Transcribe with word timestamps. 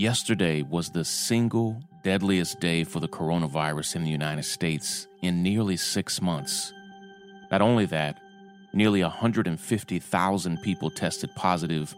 Yesterday 0.00 0.62
was 0.62 0.88
the 0.88 1.04
single 1.04 1.76
deadliest 2.02 2.58
day 2.58 2.84
for 2.84 3.00
the 3.00 3.06
coronavirus 3.06 3.96
in 3.96 4.04
the 4.04 4.10
United 4.10 4.44
States 4.44 5.06
in 5.20 5.42
nearly 5.42 5.76
six 5.76 6.22
months. 6.22 6.72
Not 7.50 7.60
only 7.60 7.84
that, 7.84 8.16
nearly 8.72 9.02
150,000 9.02 10.62
people 10.62 10.90
tested 10.90 11.28
positive, 11.36 11.94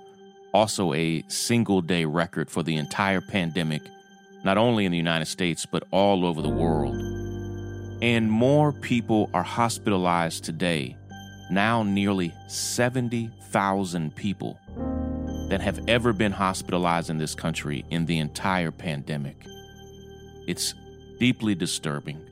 also 0.53 0.93
a 0.95 1.23
single 1.29 1.81
day 1.81 2.05
record 2.05 2.51
for 2.51 2.65
the 2.65 2.75
entire 2.75 3.21
pandemic, 3.21 3.83
not 4.43 4.59
only 4.59 4.85
in 4.85 4.91
the 4.91 4.99
United 4.99 5.27
States, 5.27 5.65
but 5.65 5.85
all 5.93 6.27
over 6.27 6.43
the 6.43 6.49
world. 6.49 6.97
And 8.03 8.29
more 8.29 8.73
people 8.73 9.31
are 9.33 9.45
hospitalized 9.45 10.43
today, 10.43 10.97
now 11.53 11.85
nearly 11.85 12.35
70,000 12.49 14.17
people 14.17 14.59
that 15.53 15.61
have 15.61 15.87
ever 15.87 16.15
been 16.15 16.33
hospitalized 16.33 17.11
in 17.11 17.19
this 17.19 17.35
country 17.35 17.85
in 17.91 18.07
the 18.07 18.19
entire 18.19 18.71
pandemic. 18.71 19.37
It's 20.47 20.73
deeply 21.19 21.55
disturbing. 21.55 22.27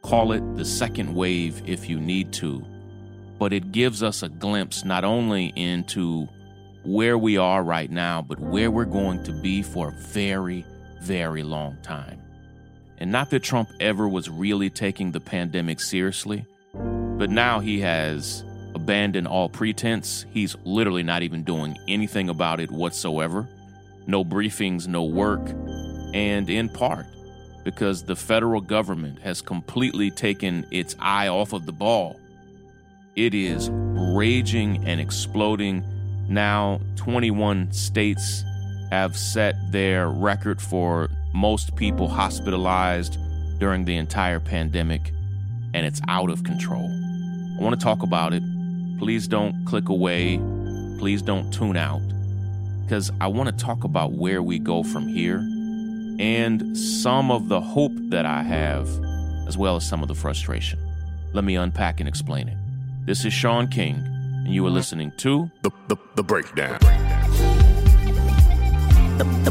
Call 0.00 0.32
it 0.32 0.56
the 0.56 0.64
second 0.64 1.14
wave 1.14 1.60
if 1.66 1.90
you 1.90 2.00
need 2.00 2.32
to, 2.32 2.64
but 3.38 3.52
it 3.52 3.70
gives 3.70 4.02
us 4.02 4.22
a 4.22 4.30
glimpse 4.30 4.82
not 4.82 5.04
only 5.04 5.52
into 5.56 6.26
where 6.86 7.18
we 7.18 7.36
are 7.36 7.62
right 7.62 7.90
now, 7.90 8.22
but 8.22 8.40
where 8.40 8.70
we're 8.70 8.86
going 8.86 9.22
to 9.24 9.32
be 9.42 9.60
for 9.60 9.88
a 9.90 10.02
very, 10.08 10.64
very 11.02 11.42
long 11.42 11.76
time. 11.82 12.18
And 12.96 13.12
not 13.12 13.28
that 13.28 13.42
Trump 13.42 13.68
ever 13.78 14.08
was 14.08 14.30
really 14.30 14.70
taking 14.70 15.12
the 15.12 15.20
pandemic 15.20 15.80
seriously, 15.80 16.46
but 16.72 17.28
now 17.28 17.60
he 17.60 17.80
has 17.80 18.42
abandoned 18.88 19.28
all 19.28 19.50
pretense. 19.50 20.24
He's 20.32 20.56
literally 20.64 21.02
not 21.02 21.22
even 21.22 21.42
doing 21.42 21.76
anything 21.88 22.30
about 22.30 22.58
it 22.58 22.70
whatsoever. 22.70 23.46
No 24.06 24.24
briefings, 24.24 24.88
no 24.88 25.04
work. 25.04 25.46
And 26.14 26.48
in 26.48 26.70
part 26.70 27.04
because 27.64 28.02
the 28.02 28.16
federal 28.16 28.62
government 28.62 29.18
has 29.18 29.42
completely 29.42 30.10
taken 30.10 30.66
its 30.70 30.96
eye 31.00 31.28
off 31.28 31.52
of 31.52 31.66
the 31.66 31.72
ball. 31.72 32.18
It 33.14 33.34
is 33.34 33.68
raging 33.70 34.82
and 34.86 35.02
exploding. 35.02 35.84
Now, 36.26 36.80
21 36.96 37.70
states 37.72 38.42
have 38.90 39.18
set 39.18 39.54
their 39.70 40.08
record 40.08 40.62
for 40.62 41.10
most 41.34 41.76
people 41.76 42.08
hospitalized 42.08 43.18
during 43.58 43.84
the 43.84 43.98
entire 43.98 44.40
pandemic, 44.40 45.12
and 45.74 45.84
it's 45.84 46.00
out 46.08 46.30
of 46.30 46.42
control. 46.42 46.88
I 47.60 47.62
want 47.62 47.78
to 47.78 47.84
talk 47.84 48.02
about 48.02 48.32
it. 48.32 48.42
Please 48.98 49.28
don't 49.28 49.64
click 49.64 49.88
away. 49.88 50.38
Please 50.98 51.22
don't 51.22 51.52
tune 51.52 51.76
out 51.76 52.02
because 52.82 53.10
I 53.20 53.28
want 53.28 53.48
to 53.48 53.64
talk 53.64 53.84
about 53.84 54.12
where 54.12 54.42
we 54.42 54.58
go 54.58 54.82
from 54.82 55.06
here 55.06 55.38
and 56.18 56.76
some 56.76 57.30
of 57.30 57.48
the 57.48 57.60
hope 57.60 57.92
that 58.10 58.26
I 58.26 58.42
have, 58.42 58.88
as 59.46 59.56
well 59.56 59.76
as 59.76 59.88
some 59.88 60.02
of 60.02 60.08
the 60.08 60.14
frustration. 60.14 60.80
Let 61.32 61.44
me 61.44 61.54
unpack 61.54 62.00
and 62.00 62.08
explain 62.08 62.48
it. 62.48 62.56
This 63.04 63.24
is 63.24 63.32
Shaun 63.32 63.68
King, 63.68 63.96
and 63.96 64.52
you 64.52 64.66
are 64.66 64.70
listening 64.70 65.12
to 65.18 65.48
The, 65.62 65.70
the, 65.86 65.96
the 66.16 66.22
breakdown. 66.24 66.78
The, 69.18 69.24
the, 69.44 69.50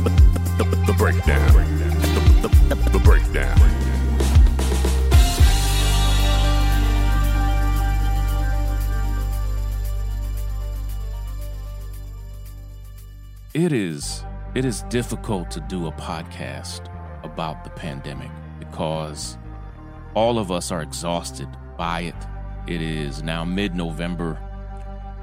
the, 0.57 0.83
the 0.87 0.95
breakdown. 0.97 1.53
The, 1.53 2.47
the, 2.47 2.75
the, 2.75 2.89
the 2.89 2.99
breakdown. 2.99 3.86
It 13.57 13.73
is 13.73 14.23
it 14.53 14.65
is 14.65 14.83
difficult 14.83 15.49
to 15.49 15.59
do 15.61 15.87
a 15.87 15.91
podcast 15.93 16.93
about 17.23 17.63
the 17.63 17.71
pandemic 17.71 18.29
because 18.59 19.35
all 20.13 20.37
of 20.37 20.51
us 20.51 20.69
are 20.71 20.83
exhausted 20.83 21.47
by 21.75 22.01
it. 22.01 22.27
It 22.67 22.83
is 22.83 23.23
now 23.23 23.43
mid-November. 23.43 24.37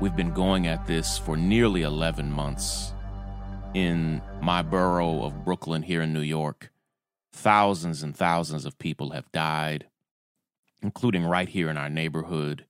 We've 0.00 0.16
been 0.16 0.32
going 0.32 0.66
at 0.66 0.84
this 0.84 1.16
for 1.16 1.36
nearly 1.36 1.82
11 1.82 2.28
months. 2.32 2.92
In 3.72 4.20
my 4.42 4.62
borough 4.62 5.22
of 5.22 5.44
Brooklyn 5.44 5.82
here 5.82 6.02
in 6.02 6.12
New 6.12 6.18
York, 6.18 6.72
thousands 7.32 8.02
and 8.02 8.16
thousands 8.16 8.64
of 8.64 8.80
people 8.80 9.10
have 9.10 9.30
died, 9.30 9.86
including 10.82 11.24
right 11.24 11.48
here 11.48 11.70
in 11.70 11.76
our 11.76 11.88
neighborhood. 11.88 12.66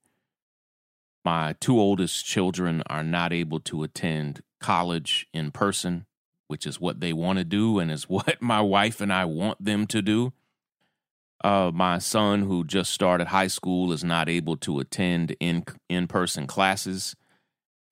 My 1.24 1.54
two 1.58 1.78
oldest 1.78 2.24
children 2.24 2.82
are 2.86 3.02
not 3.02 3.32
able 3.32 3.60
to 3.60 3.82
attend 3.82 4.42
college 4.60 5.26
in 5.32 5.50
person, 5.52 6.04
which 6.48 6.66
is 6.66 6.80
what 6.80 7.00
they 7.00 7.12
want 7.12 7.38
to 7.38 7.44
do 7.44 7.78
and 7.78 7.90
is 7.90 8.04
what 8.08 8.40
my 8.40 8.60
wife 8.60 9.00
and 9.00 9.12
I 9.12 9.24
want 9.24 9.64
them 9.64 9.86
to 9.88 10.02
do. 10.02 10.32
Uh, 11.42 11.70
my 11.74 11.98
son, 11.98 12.42
who 12.42 12.64
just 12.64 12.90
started 12.90 13.28
high 13.28 13.48
school, 13.48 13.92
is 13.92 14.02
not 14.02 14.28
able 14.28 14.56
to 14.56 14.80
attend 14.80 15.36
in 15.40 15.64
in 15.90 16.06
person 16.06 16.46
classes, 16.46 17.14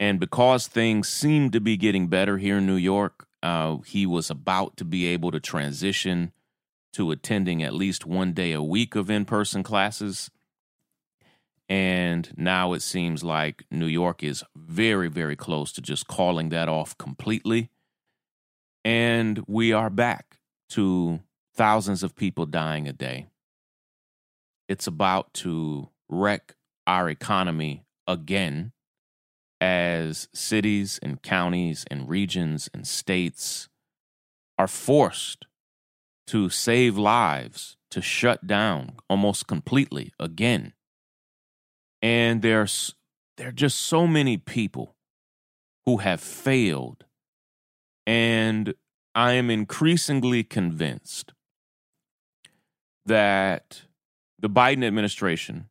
and 0.01 0.19
because 0.19 0.67
things 0.67 1.09
seem 1.09 1.51
to 1.51 1.61
be 1.61 1.77
getting 1.77 2.09
better 2.09 2.39
here 2.39 2.59
in 2.59 2.67
New 2.67 2.77
York, 2.77 3.27
uh, 3.43 3.77
he 3.87 4.07
was 4.07 4.31
about 4.31 4.77
to 4.79 4.87
be 4.87 5.07
able 5.07 5.31
to 5.31 5.39
transition 5.39 6.33
to 6.95 7.11
attending 7.11 7.63
at 7.63 7.75
least 7.75 8.07
one 8.07 8.33
day 8.33 8.53
a 8.53 8.63
week 8.63 8.95
of 8.95 9.11
in 9.11 9.25
person 9.25 9.63
classes. 9.63 10.31
And 11.69 12.33
now 12.37 12.73
it 12.73 12.83
seems 12.83 13.25
like 13.25 13.65
New 13.71 13.87
York 13.87 14.23
is 14.23 14.45
very, 14.55 15.09
very 15.09 15.37
close 15.37 15.73
to 15.73 15.81
just 15.81 16.07
calling 16.07 16.51
that 16.51 16.69
off 16.69 16.97
completely. 16.99 17.71
And 18.85 19.43
we 19.47 19.73
are 19.73 19.91
back 19.91 20.39
to 20.71 21.21
thousands 21.55 22.03
of 22.03 22.17
people 22.17 22.47
dying 22.47 22.89
a 22.89 22.93
day. 22.93 23.27
It's 24.69 24.87
about 24.87 25.33
to 25.35 25.89
wreck 26.09 26.55
our 26.87 27.09
economy 27.09 27.85
again 28.07 28.73
as 29.61 30.29
cities 30.35 30.99
and 31.03 31.23
counties 31.23 31.85
and 31.91 32.09
regions 32.09 32.69
and 32.75 32.87
states 32.87 33.69
are 34.59 34.67
forced 34.67 35.47
to 36.27 36.49
save 36.49 36.99
lives, 36.99 37.77
to 37.91 38.01
shut 38.01 38.47
down 38.47 38.97
almost 39.09 39.47
completely 39.47 40.13
again. 40.19 40.73
And 42.03 42.43
there's 42.43 42.95
there 43.37 43.49
are 43.49 43.53
just 43.53 43.79
so 43.79 44.07
many 44.07 44.37
people 44.37 44.95
who 45.87 45.99
have 45.99 46.21
failed. 46.21 47.05
And 48.07 48.75
I 49.15 49.33
am 49.33 49.51
increasingly 49.51 50.43
convinced 50.43 51.33
that 53.07 53.83
the 54.39 54.51
Biden 54.51 54.85
administration, 54.85 55.69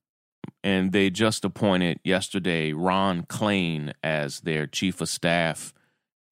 and 0.63 0.91
they 0.91 1.09
just 1.09 1.43
appointed 1.43 1.99
yesterday 2.03 2.71
Ron 2.71 3.23
Klain 3.23 3.93
as 4.03 4.41
their 4.41 4.65
chief 4.65 5.01
of 5.01 5.09
staff. 5.09 5.73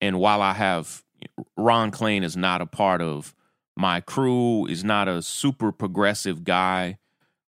And 0.02 0.20
while 0.20 0.42
I 0.42 0.54
have 0.54 1.04
Ron 1.58 1.92
Klain 1.92 2.24
is 2.24 2.38
not 2.38 2.62
a 2.62 2.66
part 2.66 3.02
of 3.02 3.36
my 3.76 4.02
crew, 4.02 4.66
is 4.68 4.84
not 4.84 5.08
a 5.08 5.22
super 5.22 5.72
progressive 5.72 6.44
guy, 6.44 6.98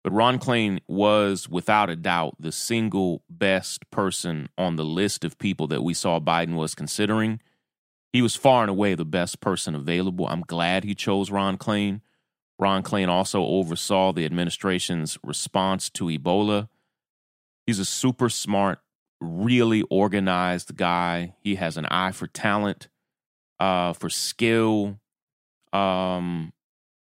but 0.08 0.14
Ron 0.14 0.38
Klain 0.38 0.80
was 0.88 1.50
without 1.50 1.90
a 1.90 1.96
doubt 1.96 2.34
the 2.40 2.50
single 2.50 3.22
best 3.28 3.90
person 3.90 4.48
on 4.56 4.76
the 4.76 4.84
list 4.84 5.22
of 5.22 5.36
people 5.36 5.66
that 5.66 5.82
we 5.82 5.92
saw 5.92 6.18
Biden 6.18 6.54
was 6.54 6.74
considering. 6.74 7.42
He 8.10 8.22
was 8.22 8.34
far 8.34 8.62
and 8.62 8.70
away 8.70 8.94
the 8.94 9.04
best 9.04 9.40
person 9.40 9.74
available. 9.74 10.26
I'm 10.26 10.40
glad 10.40 10.84
he 10.84 10.94
chose 10.94 11.30
Ron 11.30 11.58
Klain. 11.58 12.00
Ron 12.58 12.82
Klain 12.82 13.08
also 13.08 13.44
oversaw 13.44 14.14
the 14.14 14.24
administration's 14.24 15.18
response 15.22 15.90
to 15.90 16.06
Ebola. 16.06 16.70
He's 17.66 17.78
a 17.78 17.84
super 17.84 18.30
smart, 18.30 18.78
really 19.20 19.82
organized 19.90 20.74
guy. 20.74 21.34
He 21.42 21.56
has 21.56 21.76
an 21.76 21.84
eye 21.84 22.12
for 22.12 22.28
talent, 22.28 22.88
uh, 23.60 23.92
for 23.92 24.08
skill. 24.08 25.00
Um, 25.74 26.54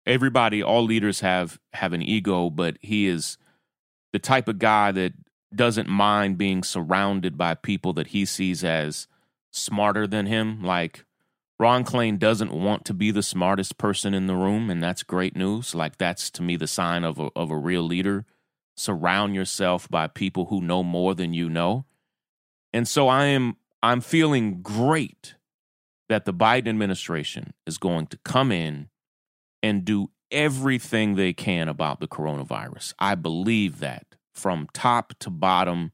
everybody, 0.06 0.62
all 0.62 0.84
leaders 0.84 1.20
have 1.20 1.58
have 1.72 1.92
an 1.92 2.02
ego, 2.02 2.50
but 2.50 2.78
he 2.80 3.06
is 3.06 3.38
the 4.12 4.18
type 4.18 4.48
of 4.48 4.58
guy 4.58 4.92
that 4.92 5.12
doesn't 5.54 5.88
mind 5.88 6.38
being 6.38 6.62
surrounded 6.62 7.36
by 7.36 7.54
people 7.54 7.92
that 7.94 8.08
he 8.08 8.24
sees 8.24 8.62
as 8.64 9.08
smarter 9.50 10.06
than 10.06 10.26
him. 10.26 10.62
Like 10.62 11.04
Ron 11.58 11.84
Klain 11.84 12.18
doesn't 12.18 12.52
want 12.52 12.84
to 12.84 12.94
be 12.94 13.10
the 13.10 13.22
smartest 13.22 13.78
person 13.78 14.14
in 14.14 14.26
the 14.26 14.36
room, 14.36 14.70
and 14.70 14.82
that's 14.82 15.02
great 15.02 15.36
news. 15.36 15.74
Like 15.74 15.98
that's 15.98 16.30
to 16.32 16.42
me 16.42 16.56
the 16.56 16.66
sign 16.66 17.04
of 17.04 17.18
a, 17.18 17.30
of 17.34 17.50
a 17.50 17.56
real 17.56 17.82
leader. 17.82 18.24
Surround 18.76 19.34
yourself 19.34 19.88
by 19.88 20.06
people 20.06 20.46
who 20.46 20.60
know 20.60 20.82
more 20.82 21.14
than 21.14 21.32
you 21.32 21.48
know. 21.48 21.86
And 22.72 22.86
so 22.86 23.08
I 23.08 23.26
am 23.26 23.56
I'm 23.82 24.00
feeling 24.00 24.60
great 24.62 25.34
that 26.08 26.24
the 26.24 26.34
Biden 26.34 26.68
administration 26.68 27.54
is 27.66 27.78
going 27.78 28.06
to 28.08 28.18
come 28.18 28.52
in 28.52 28.88
and 29.66 29.84
do 29.84 30.10
everything 30.30 31.14
they 31.14 31.32
can 31.32 31.68
about 31.68 31.98
the 32.00 32.06
coronavirus. 32.06 32.94
I 32.98 33.14
believe 33.16 33.80
that 33.80 34.06
from 34.32 34.68
top 34.72 35.12
to 35.20 35.30
bottom. 35.30 35.92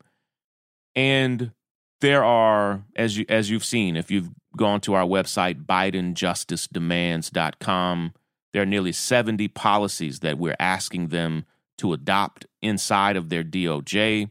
And 0.94 1.52
there 2.00 2.24
are 2.24 2.84
as 2.96 3.18
you 3.18 3.26
as 3.28 3.50
you've 3.50 3.64
seen 3.64 3.96
if 3.96 4.10
you've 4.10 4.30
gone 4.56 4.80
to 4.82 4.94
our 4.94 5.06
website, 5.06 5.64
BidenJusticeDemands.com, 5.64 8.12
there 8.52 8.62
are 8.62 8.66
nearly 8.66 8.92
70 8.92 9.48
policies 9.48 10.20
that 10.20 10.36
we're 10.36 10.56
asking 10.60 11.08
them 11.08 11.46
to 11.78 11.94
adopt 11.94 12.44
inside 12.60 13.16
of 13.16 13.30
their 13.30 13.42
DOJ, 13.42 14.28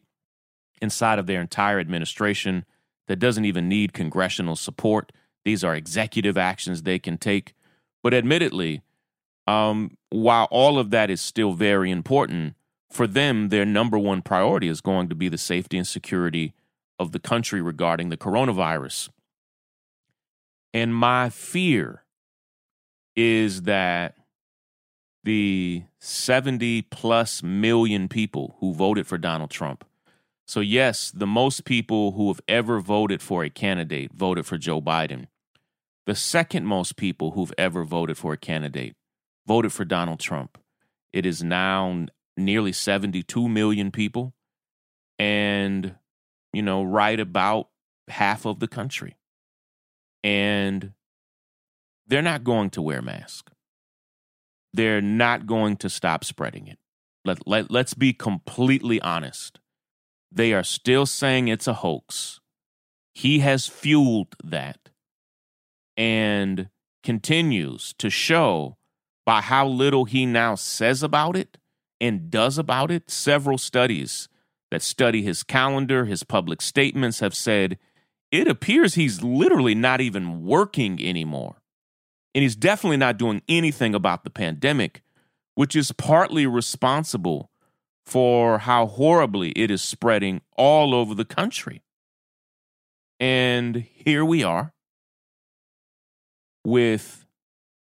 inside 0.79 1.17
of 1.17 1.25
their 1.25 1.41
entire 1.41 1.79
administration 1.79 2.65
that 3.07 3.15
doesn't 3.15 3.45
even 3.45 3.67
need 3.67 3.93
congressional 3.93 4.55
support. 4.55 5.11
These 5.43 5.63
are 5.63 5.73
executive 5.75 6.38
actions 6.38 6.83
they 6.83 6.99
can 6.99 7.17
take. 7.17 7.55
But 8.03 8.13
admittedly, 8.13 8.83
um, 9.47 9.97
while 10.09 10.47
all 10.51 10.77
of 10.77 10.91
that 10.91 11.09
is 11.09 11.21
still 11.21 11.53
very 11.53 11.91
important, 11.91 12.55
for 12.91 13.07
them, 13.07 13.49
their 13.49 13.65
number 13.65 13.97
one 13.97 14.21
priority 14.21 14.67
is 14.67 14.81
going 14.81 15.07
to 15.09 15.15
be 15.15 15.29
the 15.29 15.38
safety 15.38 15.77
and 15.77 15.88
security 15.88 16.53
of 16.99 17.13
the 17.13 17.19
country 17.19 17.61
regarding 17.61 18.09
the 18.09 18.17
coronavirus. 18.17 19.09
And 20.73 20.93
my 20.93 21.29
fear 21.29 22.03
is 23.15 23.63
that 23.63 24.15
the 25.23 25.83
70 25.99 26.83
plus 26.83 27.43
million 27.43 28.07
people 28.07 28.55
who 28.59 28.73
voted 28.73 29.07
for 29.07 29.17
Donald 29.17 29.51
Trump. 29.51 29.85
So, 30.47 30.59
yes, 30.59 31.11
the 31.11 31.27
most 31.27 31.63
people 31.63 32.13
who 32.13 32.27
have 32.27 32.41
ever 32.47 32.79
voted 32.79 33.21
for 33.21 33.43
a 33.43 33.49
candidate 33.49 34.11
voted 34.13 34.45
for 34.45 34.57
Joe 34.57 34.81
Biden. 34.81 35.27
The 36.05 36.15
second 36.15 36.65
most 36.65 36.97
people 36.97 37.31
who've 37.31 37.53
ever 37.57 37.83
voted 37.83 38.17
for 38.17 38.33
a 38.33 38.38
candidate 38.38 38.95
voted 39.47 39.73
for 39.73 39.85
Donald 39.85 40.19
Trump. 40.19 40.57
It 41.13 41.25
is 41.25 41.43
now 41.43 42.05
nearly 42.38 42.71
72 42.71 43.47
million 43.47 43.91
people 43.91 44.33
and, 45.19 45.95
you 46.53 46.61
know, 46.61 46.83
right 46.83 47.19
about 47.19 47.69
half 48.07 48.45
of 48.45 48.59
the 48.59 48.67
country. 48.67 49.17
And 50.23 50.93
they're 52.07 52.21
not 52.21 52.43
going 52.43 52.69
to 52.71 52.81
wear 52.81 53.01
masks. 53.01 53.51
They're 54.73 55.01
not 55.01 55.45
going 55.45 55.77
to 55.77 55.89
stop 55.89 56.23
spreading 56.23 56.67
it. 56.67 56.79
Let, 57.25 57.45
let, 57.47 57.69
let's 57.69 57.93
be 57.93 58.13
completely 58.13 59.01
honest. 59.01 59.59
They 60.31 60.53
are 60.53 60.63
still 60.63 61.05
saying 61.05 61.47
it's 61.47 61.67
a 61.67 61.73
hoax. 61.73 62.39
He 63.13 63.39
has 63.39 63.67
fueled 63.67 64.35
that 64.43 64.89
and 65.97 66.69
continues 67.03 67.93
to 67.97 68.09
show 68.09 68.77
by 69.31 69.39
how 69.39 69.66
little 69.66 70.04
he 70.04 70.25
now 70.25 70.56
says 70.56 71.01
about 71.01 71.38
it 71.38 71.57
and 72.01 72.30
does 72.30 72.57
about 72.57 72.92
it. 72.92 73.10
Several 73.10 73.57
studies 73.57 74.28
that 74.72 74.81
study 74.81 75.22
his 75.24 75.42
calendar, 75.42 76.04
his 76.04 76.24
public 76.24 76.62
statements 76.62 77.22
have 77.22 77.33
said 77.33 77.80
it 78.30 78.45
appears 78.50 78.95
he's 78.95 79.24
literally 79.24 79.74
not 79.74 80.01
even 80.01 80.44
working 80.44 81.01
anymore. 81.01 81.62
And 82.36 82.42
he's 82.42 82.57
definitely 82.57 82.98
not 82.98 83.18
doing 83.18 83.42
anything 83.48 83.95
about 83.95 84.25
the 84.25 84.30
pandemic, 84.30 85.01
which 85.56 85.77
is 85.77 85.94
partly 85.94 86.45
responsible 86.45 87.51
for 88.06 88.57
how 88.57 88.86
horribly 88.86 89.51
it 89.51 89.72
is 89.72 89.81
spreading 89.81 90.42
all 90.57 90.94
over 90.94 91.16
the 91.16 91.24
country. 91.24 91.84
And 93.18 93.77
here 93.77 94.25
we 94.25 94.44
are 94.44 94.74
with 96.66 97.25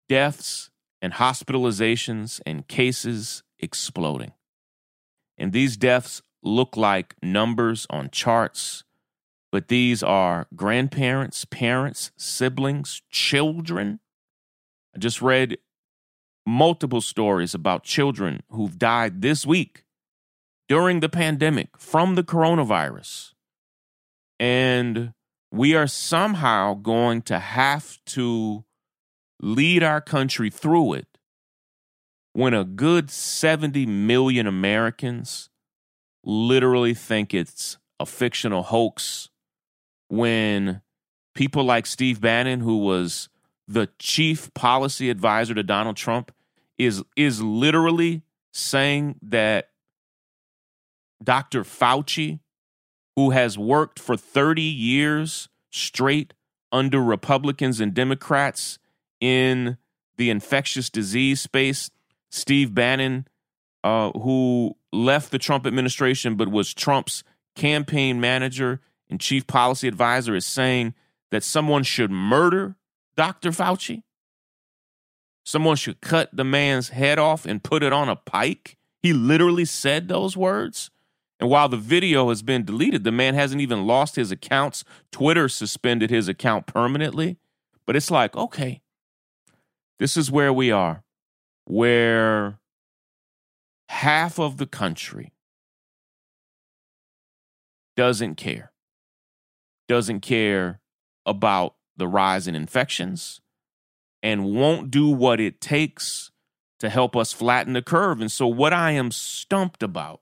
deaths 0.09 0.71
and 1.01 1.13
hospitalizations 1.13 2.41
and 2.45 2.67
cases 2.67 3.43
exploding. 3.59 4.33
And 5.37 5.53
these 5.53 5.77
deaths 5.77 6.21
look 6.43 6.77
like 6.77 7.15
numbers 7.21 7.85
on 7.89 8.09
charts, 8.09 8.83
but 9.51 9.67
these 9.67 10.01
are 10.03 10.47
grandparents, 10.55 11.45
parents, 11.45 12.11
siblings, 12.17 13.01
children. 13.09 13.99
I 14.95 14.99
just 14.99 15.21
read 15.21 15.57
multiple 16.45 17.01
stories 17.01 17.53
about 17.53 17.83
children 17.83 18.41
who've 18.49 18.79
died 18.79 19.21
this 19.21 19.45
week 19.45 19.83
during 20.67 20.99
the 21.01 21.09
pandemic 21.09 21.77
from 21.77 22.15
the 22.15 22.23
coronavirus. 22.23 23.33
And 24.39 25.13
we 25.51 25.75
are 25.75 25.87
somehow 25.87 26.73
going 26.73 27.21
to 27.23 27.39
have 27.39 27.97
to 28.07 28.63
lead 29.41 29.83
our 29.83 30.01
country 30.01 30.49
through 30.49 30.93
it 30.93 31.07
when 32.33 32.53
a 32.53 32.63
good 32.63 33.09
70 33.09 33.87
million 33.87 34.45
Americans 34.45 35.49
literally 36.23 36.93
think 36.93 37.33
it's 37.33 37.79
a 37.99 38.05
fictional 38.05 38.61
hoax, 38.61 39.29
when 40.09 40.81
people 41.33 41.63
like 41.63 41.87
Steve 41.87 42.21
Bannon, 42.21 42.59
who 42.59 42.77
was 42.77 43.29
the 43.67 43.89
chief 43.97 44.53
policy 44.53 45.09
advisor 45.09 45.55
to 45.55 45.63
Donald 45.63 45.97
Trump, 45.97 46.31
is 46.77 47.03
is 47.15 47.41
literally 47.41 48.21
saying 48.53 49.15
that 49.23 49.69
Dr. 51.23 51.63
Fauci, 51.63 52.39
who 53.15 53.31
has 53.31 53.57
worked 53.57 53.99
for 53.99 54.15
30 54.15 54.61
years 54.61 55.49
straight 55.71 56.33
under 56.71 57.01
Republicans 57.01 57.79
and 57.79 57.93
Democrats 57.93 58.77
in 59.19 59.77
the 60.17 60.29
infectious 60.29 60.89
disease 60.89 61.41
space, 61.41 61.89
Steve 62.29 62.73
Bannon, 62.73 63.27
uh, 63.83 64.11
who 64.11 64.75
left 64.91 65.31
the 65.31 65.39
Trump 65.39 65.65
administration 65.65 66.35
but 66.35 66.49
was 66.49 66.73
Trump's 66.73 67.23
campaign 67.55 68.19
manager 68.19 68.81
and 69.09 69.19
chief 69.19 69.47
policy 69.47 69.87
advisor, 69.87 70.35
is 70.35 70.45
saying 70.45 70.93
that 71.31 71.43
someone 71.43 71.83
should 71.83 72.11
murder 72.11 72.75
Dr. 73.15 73.51
Fauci. 73.51 74.03
Someone 75.45 75.77
should 75.77 76.01
cut 76.01 76.29
the 76.33 76.43
man's 76.43 76.89
head 76.89 77.17
off 77.17 77.45
and 77.45 77.63
put 77.63 77.83
it 77.83 77.93
on 77.93 78.09
a 78.09 78.15
pike. 78.15 78.77
He 79.01 79.13
literally 79.13 79.65
said 79.65 80.07
those 80.07 80.35
words. 80.35 80.91
And 81.39 81.49
while 81.49 81.69
the 81.69 81.77
video 81.77 82.29
has 82.29 82.41
been 82.41 82.65
deleted, 82.65 83.03
the 83.03 83.11
man 83.11 83.35
hasn't 83.35 83.61
even 83.61 83.85
lost 83.85 84.15
his 84.15 84.31
accounts. 84.31 84.83
Twitter 85.11 85.47
suspended 85.47 86.09
his 86.09 86.27
account 86.27 86.65
permanently. 86.65 87.37
But 87.85 87.95
it's 87.95 88.11
like, 88.11 88.35
okay, 88.35 88.81
this 89.99 90.17
is 90.17 90.31
where 90.31 90.53
we 90.53 90.71
are, 90.71 91.03
where 91.65 92.59
half 93.89 94.39
of 94.39 94.57
the 94.57 94.67
country 94.67 95.33
doesn't 97.95 98.35
care, 98.35 98.71
doesn't 99.87 100.21
care 100.21 100.81
about 101.25 101.75
the 101.95 102.07
rise 102.07 102.47
in 102.47 102.55
infections, 102.55 103.41
and 104.21 104.53
won't 104.53 104.91
do 104.91 105.09
what 105.09 105.39
it 105.39 105.59
takes 105.59 106.31
to 106.79 106.89
help 106.89 107.15
us 107.15 107.33
flatten 107.33 107.73
the 107.73 107.81
curve. 107.81 108.21
And 108.21 108.31
so, 108.31 108.47
what 108.47 108.73
I 108.73 108.91
am 108.91 109.11
stumped 109.11 109.81
about 109.81 110.21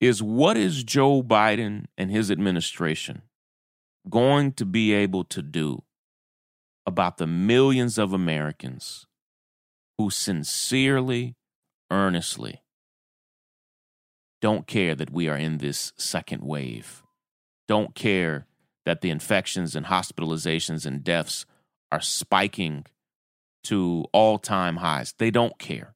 is 0.00 0.22
what 0.22 0.56
is 0.56 0.84
Joe 0.84 1.22
Biden 1.22 1.86
and 1.96 2.10
his 2.10 2.30
administration 2.30 3.22
going 4.10 4.52
to 4.52 4.64
be 4.64 4.92
able 4.92 5.24
to 5.24 5.40
do 5.40 5.84
about 6.86 7.18
the 7.18 7.26
millions 7.26 7.98
of 7.98 8.12
Americans 8.12 9.06
who 9.98 10.10
sincerely, 10.10 11.36
earnestly 11.90 12.62
don't 14.40 14.66
care 14.66 14.94
that 14.96 15.12
we 15.12 15.28
are 15.28 15.36
in 15.36 15.58
this 15.58 15.92
second 15.96 16.42
wave, 16.42 17.04
don't 17.68 17.94
care 17.94 18.46
that 18.84 19.00
the 19.00 19.10
infections 19.10 19.76
and 19.76 19.86
hospitalizations 19.86 20.84
and 20.84 21.04
deaths 21.04 21.46
are 21.92 22.00
spiking 22.00 22.84
to 23.62 24.04
all 24.12 24.38
time 24.38 24.78
highs. 24.78 25.14
They 25.18 25.30
don't 25.30 25.56
care. 25.58 25.94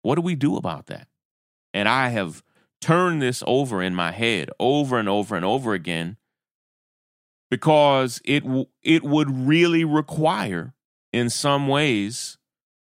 What 0.00 0.14
do 0.14 0.22
we 0.22 0.34
do 0.34 0.56
about 0.56 0.86
that? 0.86 1.06
And 1.74 1.88
I 1.88 2.08
have 2.08 2.42
turned 2.80 3.20
this 3.20 3.42
over 3.46 3.82
in 3.82 3.94
my 3.94 4.10
head 4.12 4.50
over 4.58 4.98
and 4.98 5.08
over 5.08 5.36
and 5.36 5.44
over 5.44 5.74
again 5.74 6.16
because 7.52 8.18
it 8.24 8.42
it 8.82 9.02
would 9.02 9.46
really 9.46 9.84
require 9.84 10.72
in 11.12 11.28
some 11.28 11.68
ways 11.68 12.38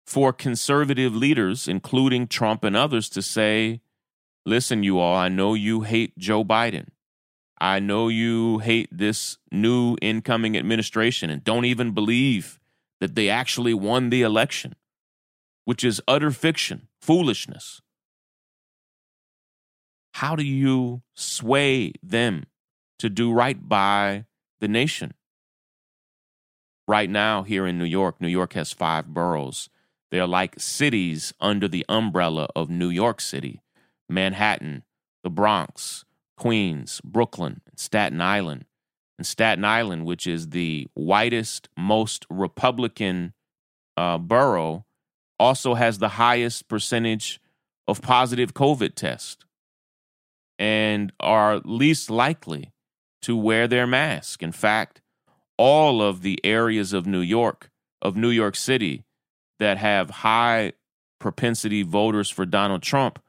for 0.05 0.33
conservative 0.33 1.15
leaders 1.15 1.65
including 1.65 2.27
Trump 2.27 2.65
and 2.65 2.75
others 2.75 3.07
to 3.07 3.21
say 3.21 3.79
listen 4.45 4.83
you 4.83 4.99
all 4.99 5.15
I 5.15 5.29
know 5.29 5.53
you 5.53 5.83
hate 5.83 6.17
Joe 6.17 6.43
Biden. 6.43 6.87
I 7.61 7.79
know 7.79 8.09
you 8.09 8.57
hate 8.57 8.89
this 8.91 9.37
new 9.49 9.95
incoming 10.01 10.57
administration 10.57 11.29
and 11.29 11.41
don't 11.41 11.63
even 11.63 11.91
believe 11.91 12.59
that 12.99 13.15
they 13.15 13.29
actually 13.29 13.73
won 13.73 14.09
the 14.09 14.23
election 14.23 14.75
which 15.63 15.85
is 15.85 16.01
utter 16.05 16.31
fiction 16.31 16.89
foolishness. 16.99 17.81
How 20.15 20.35
do 20.35 20.43
you 20.43 21.01
sway 21.15 21.93
them 22.03 22.47
to 22.97 23.09
do 23.09 23.31
right 23.31 23.69
by 23.69 24.25
the 24.59 24.67
nation? 24.67 25.13
Right 26.87 27.09
now, 27.09 27.43
here 27.43 27.67
in 27.67 27.77
New 27.77 27.85
York, 27.85 28.19
New 28.19 28.27
York 28.27 28.53
has 28.53 28.73
five 28.73 29.07
boroughs. 29.07 29.69
They 30.11 30.19
are 30.19 30.27
like 30.27 30.59
cities 30.59 31.33
under 31.39 31.67
the 31.67 31.85
umbrella 31.87 32.47
of 32.55 32.69
New 32.69 32.89
York 32.89 33.21
City 33.21 33.61
Manhattan, 34.09 34.83
the 35.23 35.29
Bronx, 35.29 36.03
Queens, 36.35 36.99
Brooklyn, 37.03 37.61
and 37.69 37.77
Staten 37.77 38.21
Island. 38.21 38.65
And 39.19 39.27
Staten 39.27 39.65
Island, 39.65 40.05
which 40.05 40.25
is 40.25 40.49
the 40.49 40.87
whitest, 40.95 41.69
most 41.77 42.25
Republican 42.29 43.33
uh, 43.97 44.17
borough, 44.17 44.85
also 45.37 45.75
has 45.75 45.99
the 45.99 46.09
highest 46.09 46.67
percentage 46.67 47.39
of 47.87 48.01
positive 48.01 48.53
COVID 48.53 48.95
tests 48.95 49.45
and 50.57 51.11
are 51.19 51.59
least 51.59 52.09
likely 52.09 52.71
to 53.21 53.35
wear 53.35 53.67
their 53.67 53.87
mask. 53.87 54.41
In 54.41 54.51
fact, 54.51 55.01
all 55.57 56.01
of 56.01 56.21
the 56.21 56.39
areas 56.43 56.93
of 56.93 57.05
New 57.05 57.19
York, 57.19 57.69
of 58.01 58.15
New 58.15 58.29
York 58.29 58.55
City, 58.55 59.03
that 59.59 59.77
have 59.77 60.09
high 60.09 60.73
propensity 61.19 61.83
voters 61.83 62.29
for 62.29 62.45
Donald 62.45 62.81
Trump 62.81 63.19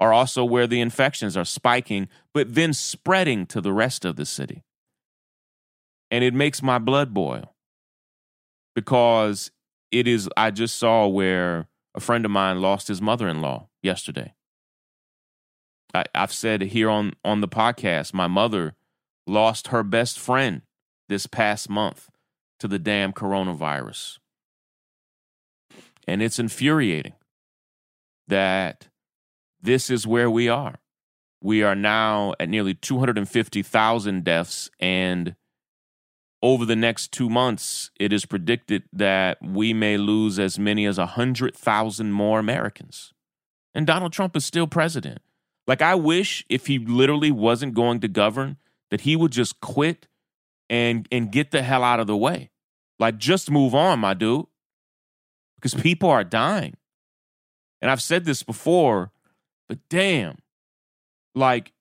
are 0.00 0.12
also 0.12 0.44
where 0.44 0.66
the 0.66 0.80
infections 0.80 1.36
are 1.36 1.44
spiking, 1.44 2.08
but 2.32 2.54
then 2.54 2.72
spreading 2.72 3.46
to 3.46 3.60
the 3.60 3.72
rest 3.72 4.04
of 4.04 4.16
the 4.16 4.26
city. 4.26 4.62
And 6.10 6.22
it 6.22 6.34
makes 6.34 6.62
my 6.62 6.78
blood 6.78 7.12
boil 7.12 7.54
because 8.74 9.50
it 9.90 10.06
is, 10.06 10.28
I 10.36 10.50
just 10.50 10.76
saw 10.76 11.06
where 11.06 11.68
a 11.94 12.00
friend 12.00 12.24
of 12.24 12.30
mine 12.30 12.60
lost 12.60 12.88
his 12.88 13.02
mother 13.02 13.28
in 13.28 13.40
law 13.40 13.68
yesterday. 13.82 14.34
I, 15.94 16.04
have 16.14 16.32
said 16.32 16.62
here 16.62 16.90
on, 16.90 17.14
on 17.24 17.40
the 17.40 17.48
podcast, 17.48 18.14
my 18.14 18.26
mother 18.26 18.74
lost 19.28 19.68
her 19.68 19.82
best 19.82 20.18
friend 20.18 20.62
this 21.08 21.26
past 21.26 21.68
month 21.68 22.08
to 22.58 22.68
the 22.68 22.78
damn 22.78 23.12
coronavirus. 23.12 24.18
And 26.06 26.22
it's 26.22 26.38
infuriating 26.38 27.14
that 28.28 28.88
this 29.60 29.90
is 29.90 30.06
where 30.06 30.30
we 30.30 30.48
are. 30.48 30.76
We 31.42 31.62
are 31.62 31.74
now 31.74 32.34
at 32.40 32.48
nearly 32.48 32.74
250,000 32.74 34.24
deaths. 34.24 34.70
And 34.80 35.36
over 36.42 36.64
the 36.64 36.76
next 36.76 37.12
two 37.12 37.28
months, 37.28 37.90
it 37.98 38.12
is 38.12 38.26
predicted 38.26 38.84
that 38.92 39.38
we 39.42 39.72
may 39.72 39.96
lose 39.96 40.38
as 40.38 40.58
many 40.58 40.86
as 40.86 40.98
100,000 40.98 42.12
more 42.12 42.38
Americans. 42.38 43.12
And 43.74 43.86
Donald 43.86 44.12
Trump 44.12 44.34
is 44.36 44.44
still 44.44 44.66
president. 44.66 45.20
Like, 45.66 45.82
I 45.82 45.94
wish 45.94 46.44
if 46.48 46.66
he 46.66 46.78
literally 46.78 47.30
wasn't 47.30 47.74
going 47.74 48.00
to 48.00 48.08
govern, 48.08 48.56
that 48.90 49.02
he 49.02 49.16
would 49.16 49.32
just 49.32 49.60
quit 49.60 50.06
and, 50.70 51.08
and 51.10 51.30
get 51.30 51.50
the 51.50 51.62
hell 51.62 51.84
out 51.84 52.00
of 52.00 52.06
the 52.06 52.16
way. 52.16 52.50
Like, 52.98 53.18
just 53.18 53.50
move 53.50 53.74
on, 53.74 54.00
my 54.00 54.14
dude. 54.14 54.46
Because 55.56 55.74
people 55.74 56.08
are 56.10 56.24
dying. 56.24 56.76
And 57.80 57.90
I've 57.90 58.02
said 58.02 58.24
this 58.24 58.42
before 58.42 59.12
but 59.68 59.78
damn, 59.90 60.38
like 61.34 61.72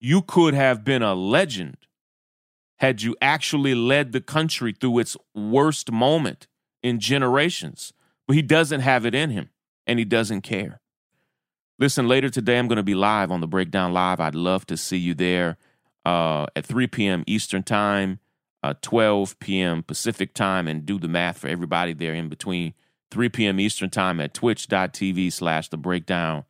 you 0.00 0.22
could 0.22 0.54
have 0.54 0.84
been 0.84 1.02
a 1.02 1.14
legend 1.14 1.76
had 2.76 3.02
you 3.02 3.16
actually 3.20 3.74
led 3.74 4.12
the 4.12 4.20
country 4.20 4.72
through 4.72 5.00
its 5.00 5.16
worst 5.34 5.90
moment 5.90 6.46
in 6.82 7.00
generations. 7.00 7.92
But 8.26 8.36
he 8.36 8.42
doesn't 8.42 8.80
have 8.80 9.04
it 9.04 9.14
in 9.14 9.30
him 9.30 9.50
and 9.86 9.98
he 9.98 10.04
doesn't 10.04 10.42
care. 10.42 10.80
Listen, 11.80 12.06
later 12.06 12.28
today, 12.28 12.58
I'm 12.58 12.68
going 12.68 12.76
to 12.76 12.82
be 12.82 12.94
live 12.94 13.30
on 13.30 13.40
the 13.40 13.46
Breakdown 13.46 13.92
Live. 13.92 14.20
I'd 14.20 14.34
love 14.34 14.66
to 14.66 14.76
see 14.76 14.96
you 14.96 15.14
there 15.14 15.56
uh, 16.04 16.46
at 16.56 16.66
3 16.66 16.86
p.m. 16.86 17.24
Eastern 17.26 17.62
Time, 17.62 18.20
uh, 18.62 18.74
12 18.82 19.38
p.m. 19.38 19.82
Pacific 19.82 20.34
Time, 20.34 20.68
and 20.68 20.86
do 20.86 20.98
the 20.98 21.08
math 21.08 21.38
for 21.38 21.48
everybody 21.48 21.92
there 21.92 22.14
in 22.14 22.28
between 22.28 22.74
3 23.10 23.28
p.m. 23.28 23.60
Eastern 23.60 23.90
Time 23.90 24.20
at 24.20 24.34
twitch.tv 24.34 25.32
slash 25.32 25.68
the 25.68 25.76
breakdown. 25.76 26.44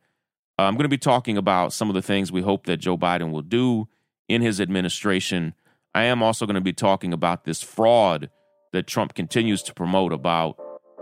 Uh, 0.57 0.63
I'm 0.63 0.73
going 0.73 0.83
to 0.83 0.89
be 0.89 0.97
talking 0.97 1.37
about 1.37 1.71
some 1.71 1.89
of 1.89 1.95
the 1.95 2.01
things 2.01 2.31
we 2.31 2.41
hope 2.41 2.65
that 2.65 2.77
Joe 2.77 2.97
Biden 2.97 3.31
will 3.31 3.41
do 3.41 3.87
in 4.27 4.41
his 4.41 4.59
administration. 4.59 5.53
I 5.95 6.03
am 6.03 6.21
also 6.21 6.45
going 6.45 6.55
to 6.55 6.61
be 6.61 6.73
talking 6.73 7.13
about 7.13 7.45
this 7.45 7.61
fraud 7.61 8.29
that 8.73 8.85
Trump 8.85 9.13
continues 9.13 9.63
to 9.63 9.73
promote 9.73 10.11
about, 10.11 10.59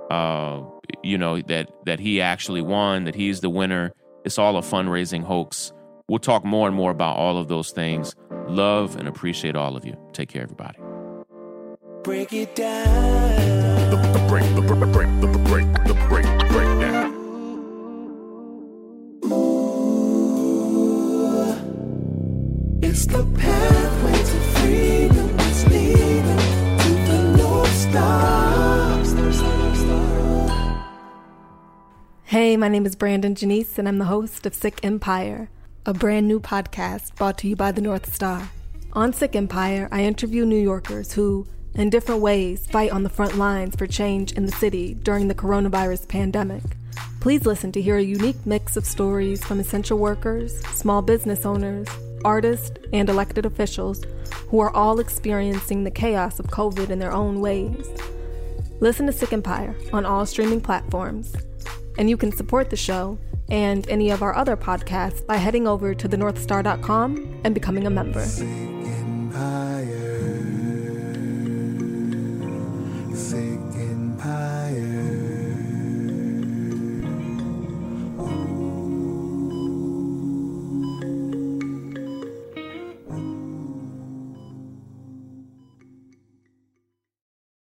uh, 0.09 0.61
you 1.03 1.17
know, 1.17 1.41
that 1.41 1.71
that 1.85 1.99
he 1.99 2.21
actually 2.21 2.61
won, 2.61 3.05
that 3.05 3.15
he's 3.15 3.41
the 3.41 3.49
winner. 3.49 3.93
It's 4.23 4.37
all 4.37 4.57
a 4.57 4.61
fundraising 4.61 5.23
hoax. 5.23 5.73
We'll 6.07 6.19
talk 6.19 6.45
more 6.45 6.67
and 6.67 6.75
more 6.75 6.91
about 6.91 7.17
all 7.17 7.37
of 7.37 7.47
those 7.47 7.71
things. 7.71 8.15
Love 8.49 8.95
and 8.95 9.07
appreciate 9.07 9.55
all 9.55 9.75
of 9.75 9.85
you. 9.85 9.97
Take 10.13 10.29
care, 10.29 10.43
everybody. 10.43 10.79
Break 12.03 12.31
it 12.33 12.55
down. 12.55 13.89
The, 13.91 13.97
the 13.97 14.25
break, 14.27 14.55
the 14.55 14.61
break, 14.61 14.79
the 14.79 14.87
break, 14.87 15.21
the 15.21 15.27
break, 15.27 15.73
the 15.85 15.93
break, 16.07 16.25
the 16.39 16.45
breakdown. 16.49 17.13
It's 22.81 23.05
the 23.05 23.25
pathway 23.37 24.17
to 24.17 24.39
freedom. 24.59 25.35
It's 25.39 25.65
leading 25.67 26.23
to 26.23 26.89
the 27.11 27.33
North 27.37 27.75
Star. 27.75 28.57
Hey, 32.23 32.57
my 32.57 32.67
name 32.67 32.85
is 32.85 32.95
Brandon 32.95 33.35
Janice, 33.35 33.79
and 33.79 33.87
I'm 33.87 33.99
the 33.99 34.05
host 34.05 34.45
of 34.45 34.53
Sick 34.53 34.79
Empire, 34.83 35.49
a 35.87 35.93
brand 35.93 36.27
new 36.27 36.37
podcast 36.37 37.15
brought 37.15 37.37
to 37.37 37.47
you 37.47 37.55
by 37.55 37.71
the 37.71 37.79
North 37.79 38.13
Star. 38.13 38.49
On 38.91 39.13
Sick 39.13 39.37
Empire, 39.37 39.87
I 39.89 40.03
interview 40.03 40.45
New 40.45 40.61
Yorkers 40.61 41.13
who, 41.13 41.47
in 41.75 41.89
different 41.89 42.19
ways, 42.19 42.67
fight 42.67 42.91
on 42.91 43.03
the 43.03 43.09
front 43.09 43.37
lines 43.37 43.73
for 43.77 43.87
change 43.87 44.33
in 44.33 44.45
the 44.45 44.51
city 44.51 44.95
during 44.95 45.29
the 45.29 45.33
coronavirus 45.33 46.05
pandemic. 46.09 46.61
Please 47.21 47.45
listen 47.45 47.71
to 47.71 47.81
hear 47.81 47.95
a 47.95 48.03
unique 48.03 48.45
mix 48.45 48.75
of 48.75 48.85
stories 48.85 49.41
from 49.45 49.61
essential 49.61 49.97
workers, 49.97 50.61
small 50.75 51.01
business 51.01 51.45
owners, 51.45 51.87
artists, 52.25 52.77
and 52.91 53.07
elected 53.07 53.45
officials 53.45 54.03
who 54.49 54.59
are 54.59 54.75
all 54.75 54.99
experiencing 54.99 55.85
the 55.85 55.91
chaos 55.91 56.37
of 56.37 56.47
COVID 56.47 56.89
in 56.89 56.99
their 56.99 57.13
own 57.13 57.39
ways. 57.39 57.87
Listen 58.81 59.05
to 59.05 59.13
Sick 59.13 59.31
Empire 59.31 59.73
on 59.93 60.05
all 60.05 60.25
streaming 60.25 60.59
platforms. 60.59 61.33
And 61.97 62.09
you 62.09 62.17
can 62.17 62.31
support 62.31 62.69
the 62.69 62.77
show 62.77 63.17
and 63.49 63.87
any 63.89 64.11
of 64.11 64.21
our 64.21 64.35
other 64.35 64.57
podcasts 64.57 65.25
by 65.25 65.37
heading 65.37 65.67
over 65.67 65.95
to 65.95 66.09
thenorthstar.com 66.09 67.41
and 67.43 67.53
becoming 67.53 67.87
a 67.87 67.89
member. 67.89 68.76